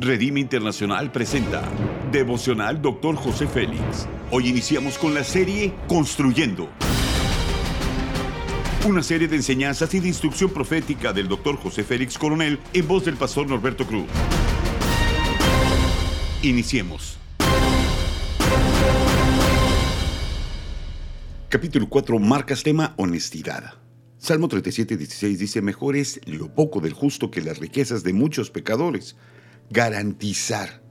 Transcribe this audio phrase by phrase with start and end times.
[0.00, 1.68] Redime Internacional presenta
[2.12, 3.16] Devocional Dr.
[3.16, 4.06] José Félix.
[4.30, 6.68] Hoy iniciamos con la serie Construyendo.
[8.86, 11.56] Una serie de enseñanzas y de instrucción profética del Dr.
[11.56, 14.06] José Félix Coronel en voz del pastor Norberto Cruz.
[16.42, 17.18] Iniciemos.
[21.48, 23.74] Capítulo 4 marcas tema honestidad.
[24.16, 28.50] Salmo 37, 16 dice, mejor es lo poco del justo que las riquezas de muchos
[28.50, 29.16] pecadores.
[29.70, 30.82] Garantizar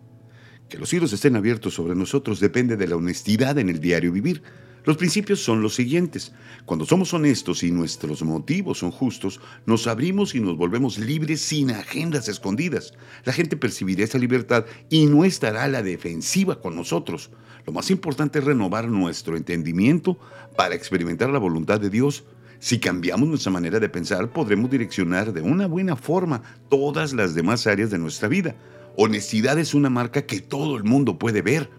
[0.70, 4.44] que los cielos estén abiertos sobre nosotros depende de la honestidad en el diario vivir.
[4.84, 6.34] Los principios son los siguientes.
[6.66, 11.72] Cuando somos honestos y nuestros motivos son justos, nos abrimos y nos volvemos libres sin
[11.72, 12.94] agendas escondidas.
[13.26, 17.32] La gente percibirá esa libertad y no estará a la defensiva con nosotros.
[17.66, 20.18] Lo más importante es renovar nuestro entendimiento
[20.56, 22.24] para experimentar la voluntad de Dios
[22.60, 27.68] si cambiamos nuestra manera de pensar, podremos direccionar de una buena forma todas las demás
[27.68, 28.56] áreas de nuestra vida.
[28.96, 31.70] Honestidad es una marca que todo el mundo puede ver.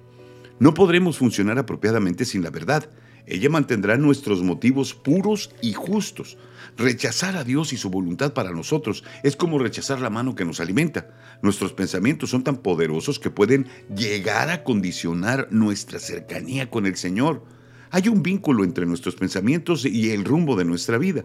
[0.60, 2.90] No podremos funcionar apropiadamente sin la verdad.
[3.26, 6.38] Ella mantendrá nuestros motivos puros y justos.
[6.76, 10.60] Rechazar a Dios y su voluntad para nosotros es como rechazar la mano que nos
[10.60, 11.10] alimenta.
[11.42, 17.57] Nuestros pensamientos son tan poderosos que pueden llegar a condicionar nuestra cercanía con el Señor.
[17.90, 21.24] Hay un vínculo entre nuestros pensamientos y el rumbo de nuestra vida.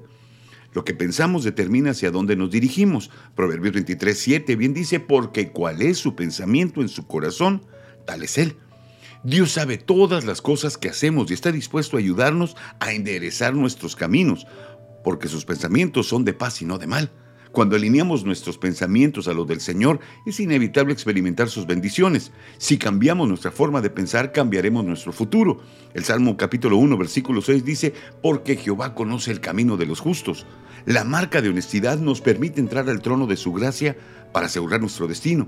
[0.73, 3.11] Lo que pensamos determina hacia dónde nos dirigimos.
[3.35, 7.63] Proverbios 23, 7 bien dice, porque cuál es su pensamiento en su corazón,
[8.05, 8.55] tal es él.
[9.23, 13.95] Dios sabe todas las cosas que hacemos y está dispuesto a ayudarnos a enderezar nuestros
[13.95, 14.47] caminos,
[15.03, 17.11] porque sus pensamientos son de paz y no de mal.
[17.53, 22.31] Cuando alineamos nuestros pensamientos a los del Señor, es inevitable experimentar sus bendiciones.
[22.57, 25.61] Si cambiamos nuestra forma de pensar, cambiaremos nuestro futuro.
[25.93, 27.93] El Salmo capítulo 1, versículo 6 dice,
[28.23, 30.47] porque Jehová conoce el camino de los justos.
[30.87, 33.95] La marca de honestidad nos permite entrar al trono de su gracia
[34.31, 35.47] para asegurar nuestro destino.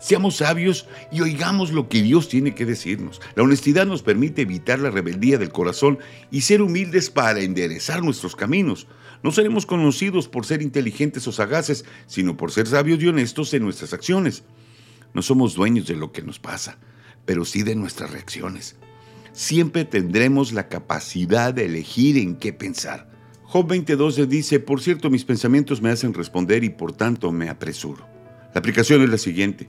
[0.00, 3.20] Seamos sabios y oigamos lo que Dios tiene que decirnos.
[3.34, 5.98] La honestidad nos permite evitar la rebeldía del corazón
[6.30, 8.86] y ser humildes para enderezar nuestros caminos.
[9.22, 13.62] No seremos conocidos por ser inteligentes o sagaces, sino por ser sabios y honestos en
[13.62, 14.44] nuestras acciones.
[15.12, 16.78] No somos dueños de lo que nos pasa,
[17.26, 18.76] pero sí de nuestras reacciones.
[19.32, 23.10] Siempre tendremos la capacidad de elegir en qué pensar.
[23.42, 28.06] Job 22 dice, por cierto, mis pensamientos me hacen responder y por tanto me apresuro.
[28.54, 29.68] La aplicación es la siguiente.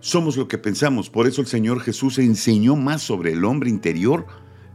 [0.00, 4.26] Somos lo que pensamos, por eso el Señor Jesús enseñó más sobre el hombre interior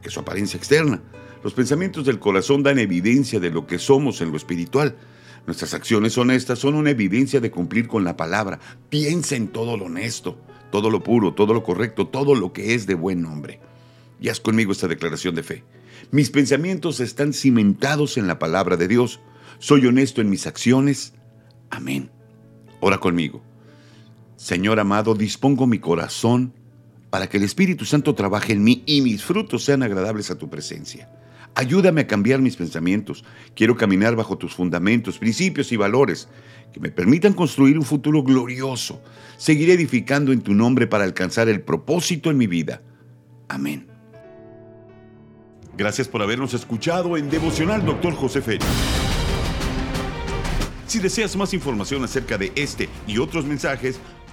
[0.09, 1.01] su apariencia externa.
[1.43, 4.95] Los pensamientos del corazón dan evidencia de lo que somos en lo espiritual.
[5.45, 8.59] Nuestras acciones honestas son una evidencia de cumplir con la palabra.
[8.89, 10.37] Piensa en todo lo honesto,
[10.71, 13.59] todo lo puro, todo lo correcto, todo lo que es de buen nombre.
[14.19, 15.63] Y haz conmigo esta declaración de fe.
[16.11, 19.19] Mis pensamientos están cimentados en la palabra de Dios.
[19.59, 21.13] Soy honesto en mis acciones.
[21.69, 22.11] Amén.
[22.79, 23.41] Ora conmigo.
[24.35, 26.53] Señor amado, dispongo mi corazón
[27.09, 30.49] para que el Espíritu Santo trabaje en mí y mis frutos sean agradables a tu
[30.49, 31.09] presencia.
[31.55, 33.23] Ayúdame a cambiar mis pensamientos.
[33.55, 36.27] Quiero caminar bajo tus fundamentos, principios y valores
[36.71, 39.01] que me permitan construir un futuro glorioso.
[39.37, 42.81] Seguiré edificando en tu nombre para alcanzar el propósito en mi vida.
[43.47, 43.87] Amén.
[45.75, 48.13] Gracias por habernos escuchado en Devocional Dr.
[48.13, 48.65] José Félix.
[50.87, 53.99] Si deseas más información acerca de este y otros mensajes,